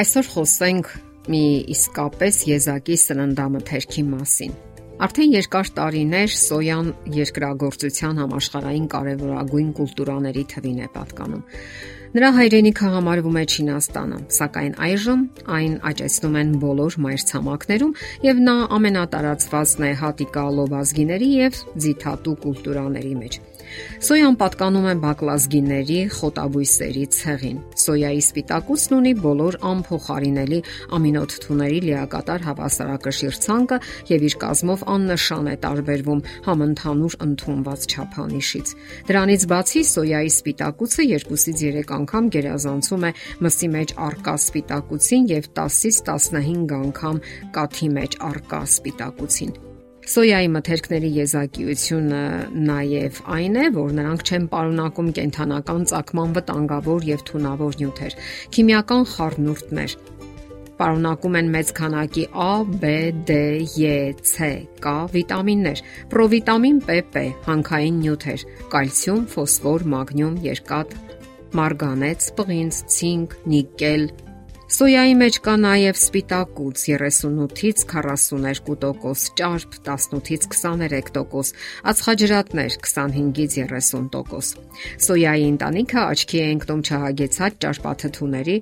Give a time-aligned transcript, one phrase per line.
[0.00, 0.86] Այսօր խոսենք
[1.28, 1.40] մի
[1.74, 4.54] իսկապես եզակի սննդամթերքի մասին։
[5.04, 11.44] Արդեն երկար տարիներ սոյան երկրագործության համաշխարհային կարևորագույն կուլտուրաների թվին է պատկանում։
[12.16, 15.20] Նրա հայրենիքը համարվում է Չինաստանը, սակայն այժմ
[15.60, 17.92] այն աճեցնում են բոլոր մայրցամաքներում
[18.24, 23.38] եւ նա ամենատարածվածն է հատիկա լովազգիների եւ ձիթատու կուլտուրաների մեջ։
[24.00, 30.60] Սոյան պատկանում է բակլազգիների խոտաբույսերի ցեղին։ Սոյայի սպիտակուցն ունի բոլոր անփոխարինելի
[30.96, 33.78] ամինոթթուների լիակատար հավասարակշիռ ցանկը
[34.10, 38.74] եւ իր կազմով աննշան է տարբերվում համընդհանուր ընդունված չափանիշից։
[39.10, 43.14] Դրանից բացի սոյայի սպիտակուցը 2-ից 3 անգամ գերազանցում է
[43.46, 47.24] մսի մեջ արկա սպիտակուցին եւ 10-ից 15 անգամ
[47.56, 49.69] կաթի մեջ արկա սպիտակուցին։
[50.10, 52.20] Սոյայի մթերքների եզակիությունը
[52.66, 58.16] նաև այն է, որ նրանք չեն պարունակում կենթանական ցակման վտանգավոր եւ թունավոր նյութեր,
[58.56, 59.94] քիմիական խառնուրդներ,
[60.80, 62.90] պարունակում են մեծ քանակի A, B,
[63.28, 63.36] D,
[63.84, 63.94] E,
[64.32, 64.50] C,
[64.82, 70.98] K վիտամիններ, պրովիտամին PP, հանքային նյութեր, կալցիում, ֆոսֆոր, մագնիում, երկաթ,
[71.60, 74.10] մարգանեծ, պղինձ, ցինկ, նիկել,
[74.70, 81.50] Սոյայի մեջ կա նաև սպիտակուց 38-ից 42%, ճարպ 18-ից 23%,
[81.90, 88.56] ածխաջրատներ 25-ից 30%։ Սոյայի ընտանիքը աչքի է ընկնում չհագեցած ճարպաթթուների,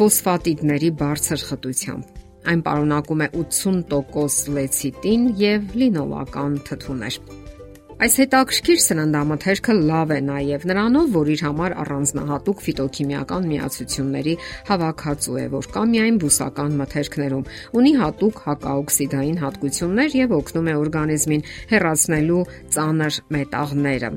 [0.00, 7.43] ֆոսֆատիդների բարձր խտությամբ։ Այն պարունակում է 80% լեցիտին եւ լինոլական թթուներ։
[7.94, 14.34] Այս հետաքրքիր սննդամթերքը լավ է նաև նրանով, որ իր համար առանձնահատուկ ֆիտոքիմիական միացությունների
[14.70, 21.46] հավաքածու է, որ կա միայն բուսական մթերքներում, ունի հատուկ հակաօքսիդային հատկություններ եւ օգնում է օրգանիզմին
[21.70, 22.42] հեռացնելու
[22.74, 24.12] ծանր մետաղները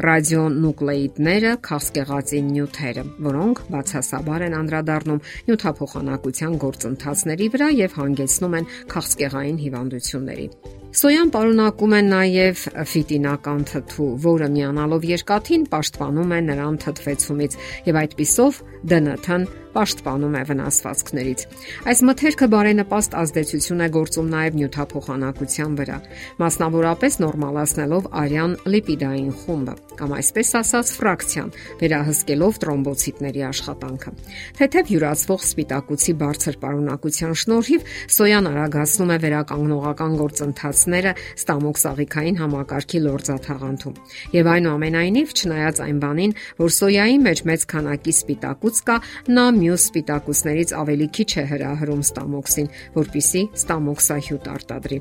[0.00, 10.46] ռադիոնուկլեիդները, քաղցկեղածի նյութերը, որոնք բացասաբար են անդրադառնում նյութափոխանակության գործընթացների վրա եւ հանգեցնում են քաղցկեղային հիվանդությունների։
[10.90, 17.54] Սոյան պարունակում է նաև ֆիտինական թթու, որը միանալով երկաթին պաշտպանում է նրան թթվեցումից
[17.86, 18.58] եւ այդпիսով
[18.90, 19.44] ԴՆԹ-ն
[19.74, 21.44] պաշտպանում է վնասվածքներից։
[21.90, 25.98] Այս մթերքը բարենպաստ ազդեցություն է գործում նաև նյութափոխանակության վրա,
[26.40, 31.50] մասնավորապես նորմալացնելով արյան լիպիդային խումբը, կամ այսպես ասած ֆրակցիան,
[31.80, 34.12] վերահսկելով տրոմբոցիտների աշխատանքը։
[34.60, 43.98] Թեթև յուրացվող սպիտակուցի բարձր պարունակության շնորհիվ սոյան արագացնում է վերականգնողական գործընթացները ստամոքսաղիքային համակարգի լորձաթաղանթում։
[44.40, 48.96] Եվ այնուամենայնիվ, չնայած այն բանին, որ սոյայի մեջ մեծ քանակի սպիտակուց կա,
[49.30, 55.00] նա մյուս սպիտակուցներից ավելի քիչ է հրահրում ստամոքսին, որpիսի ստամոքսահյուտ արտադրի։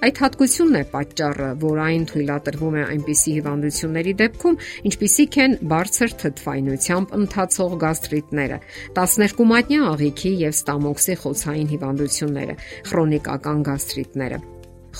[0.00, 4.56] Այդ հատկությունն է պատճառը, որ այն թույլատրվում է այնպիսի հիվանդությունների դեպքում,
[4.90, 8.58] ինչպիսիք են բարձր թթվայնությամբ ընթացող գաստրիտները,
[8.96, 12.56] 12 մատնյա աղիքի եւ ստամոքսի խոցային հիվանդությունները,
[12.88, 14.40] քրոնիկական գաստրիտները։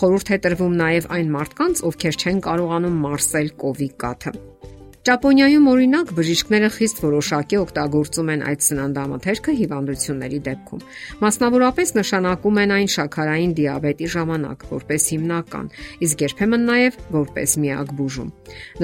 [0.01, 4.37] Խորհուրդ է տրվում նաև այն մարդկանց, ովքեր չեն կարողանում մարսել կովի կաթը։
[5.01, 10.83] Ճապոնիայում օրինակ բժիշկները խիստ որոշակի օգտագործում են այդ սննդամթերքը հիվանդությունների դեպքում։
[11.23, 15.73] Մասնավորապես նշանակում են այն շաքարային դիաբետի ժամանակ որպես հիմնական,
[16.05, 18.31] իսկ երբեմն նաև որպես միակ բուժում։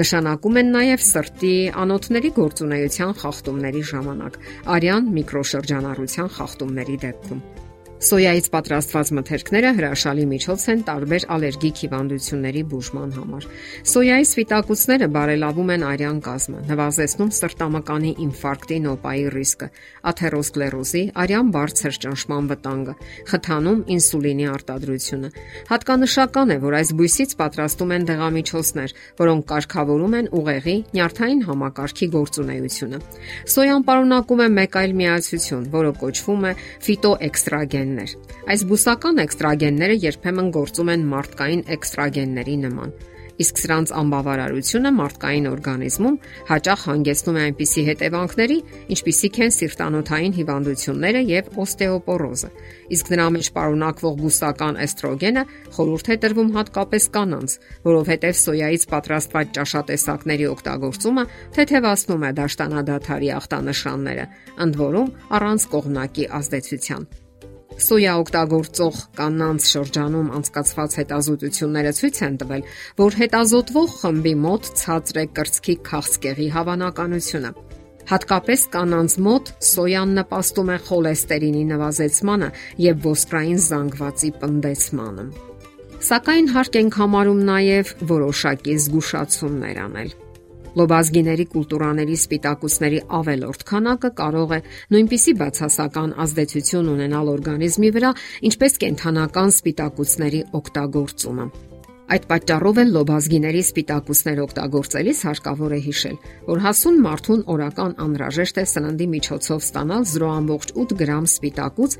[0.01, 1.53] Նշանակում են նաև սրտի
[1.85, 4.41] անոթների գործունեության խախտումների ժամանակ,
[4.73, 7.66] արյան միկրոշրջանառության խախտումների դեպքում։
[7.97, 13.47] Սոյայից պատրաստված մթերքները հրաշալի միջոց են տարբեր ալերգիկ հիվանդությունների բուժման համար։
[13.89, 19.69] Սոյայի սպիտակուցները բարելավում են արյան կազմը, նվազեցնում սրտամկանի ինֆարկտի նոպայի ռիսկը,
[20.13, 22.93] աթերոսկլերոզի, արյան բարձր ճնշման վտանգը,
[23.33, 25.33] խթանում ինսուլինի արտադրությունը։
[25.73, 33.01] Հատկանշական է, որ այս բույսից պատրաստում են դեղամիջոցներ, որոնք կարգավորում են ուղեղի, նյարդային համակարգի գործունեությունը։
[33.57, 36.55] Սոյան պարունակում է մեկ այլ միացություն, որը կոչվում է
[36.87, 38.11] ֆիտոէքստրագեն էքստրագեններ։
[38.51, 42.91] Այս բուսական էքստրագենները երբեմն գործում են մարդկային էքստրագենների նման,
[43.37, 46.15] իսկ սրանց անբավարարությունը մարդկային օրգանիզմում
[46.49, 48.57] հաճախ հանգեցնում է այնպիսի հետևանքների,
[48.95, 52.49] ինչպիսիք են սիրտանոթային հիվանդությունները եւ օստեոպորոզը։
[52.97, 55.43] Իսկ նրա մեջ պարունակվող բուսական էստրոգենը
[55.77, 64.27] խորհուրդ է տրվում հատկապես կանանց, որովհետեւ սոյայից պատրաստված ճաշատեսակների օգտագործումը թեթևացնում է դաշտանադաթարի ախտանշանները,
[64.65, 67.09] ընդ որում առանց կողմնակի ազդեցության։
[67.77, 72.63] Սոյա օգտագործող կանանց շրջանում անցկացված հետազոտությունները ցույց են տվել,
[72.97, 77.51] որ հետազոտվող խմբի մոտ ցածր է կրծքի քաղցկեղի հավանականությունը։
[78.07, 82.49] Հատկապես կանանց մոտ սոյան նպաստում է խոլեստերինի նվազեցմանը
[82.87, 85.25] եւ ոսկրային զանգվածի պնդեցմանը։
[86.07, 90.15] Սակայն հարկ ենք համարում նաև որոշակի զգուշացումներ անել։
[90.77, 94.59] Լոբազգիների կուլտուրաների սպիտակուցների ավելորդ քանակը կարող է
[94.93, 98.11] նույնպիսի բացասական ազդեցություն ունենալ օրգանիզմի վրա,
[98.49, 101.47] ինչպես կենթանական սպիտակուցների օգտագործումը։
[102.07, 106.15] Այդ պատճառով էլ լոբազգիների սպիտակուցներ օգտագործելիս հարկավոր է հիշել,
[106.47, 111.99] որ հասուն մարդուն օրական անհրաժեշտ է սննդի միջոցով ստանալ 0.8 գրամ սպիտակուց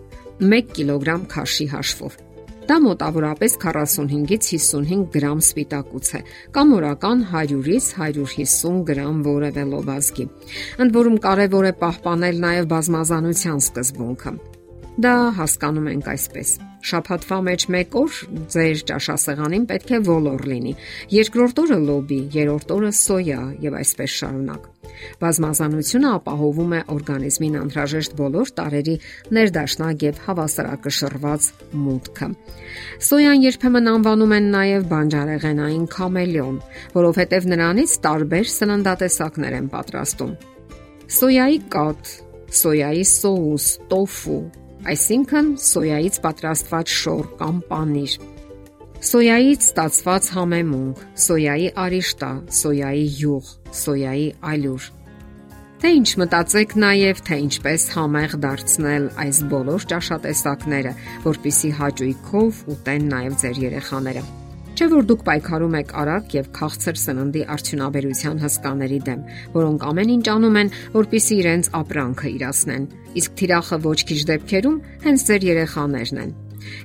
[0.53, 2.26] 1 կիլոգրամ քաշի հաշվով։
[2.67, 6.19] Դա մոտավորապես 45-ից 55 գրամ սպիտակուց է
[6.57, 10.25] կամ օրական 100-ից 150 գրամ որևէ լոբազգի։
[10.83, 14.35] Ընդ որում կարևոր է պահպանել նաև բազմազանության սկզբունքը։
[14.97, 16.53] Դա հասկանում ենք այսպես.
[16.91, 18.19] Շաբաթվա մեջ 1 օր
[18.53, 20.73] ձեր ճաշասեղանին պետք է ոլոր լինի,
[21.13, 24.67] երկրորդ օրը լոբի, երրորդ օրը սոյա եւ այսպես շարունակ։
[25.21, 28.95] Բազմազանությունը ապահովում է օրգանիզմին անհրաժեշտ բոլոր տարերի
[29.37, 31.49] ներդաշնակ եւ հավասարակշռված
[31.87, 32.29] մուտքը։
[33.07, 36.61] Սոյան երբեմն անվանում են նաեւ բանջարեղենային քամելեոն,
[36.97, 40.31] որովհետեւ նրանից տարբեր սննդատեսակներ են պատրաստում։
[41.17, 42.15] Սոյայի կաթ,
[42.61, 44.41] սոյայի սոուս, տոֆու,
[44.91, 48.17] այսինքն սոյայից պատրաստված շոր կամ պանիր։
[49.07, 52.29] Սոյայից ստացված համեմունք, սոյայի արիշտա,
[52.59, 54.87] սոյայի յուղ, սոյայի ալյուր։
[55.77, 60.93] Թե ինչ մտածեք նաև, թե ինչպես համեղ դարձնել այս բոլոր ճաշատեսակները,
[61.27, 64.23] որpիսի հաճույքով ուտեն նաև ձեր երեխաները։
[64.77, 69.21] Չէ որ դուք պայքարում եք արագ եւ քաղցր սննդի արդյունաբերության հսկաների դեմ,
[69.53, 72.85] որոնք ամեն ինչ անում են, որpիսի իրենց ապրանքը իրացնեն,
[73.21, 74.77] իսկ թիրախը ոչ քիչ դեպքերում
[75.07, 76.35] հենց ձեր երեխաներն են։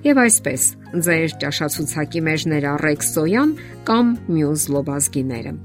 [0.08, 0.64] Եվ այսպես,
[1.04, 3.54] ձեր ճաշացուցակի մեջ ներառեք սոյան
[3.88, 5.56] կամ մյուս լոբազգիները։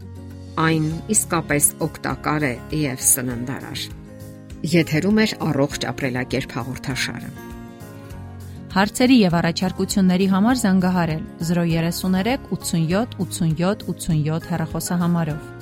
[0.58, 3.82] Այն իսկապես օգտակար է եւ սննդարար։
[4.72, 7.30] Եթերում է առողջ ապրելակերպ հաղորդաշարը։
[8.78, 11.22] Հարցերի եւ առաջարկությունների համար զանգահարել
[11.52, 15.57] 033 87 87 87 հեռախոսահամարով։